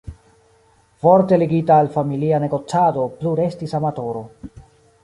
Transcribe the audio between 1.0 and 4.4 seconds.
Forte ligita al familia negocado plu restis amatoro.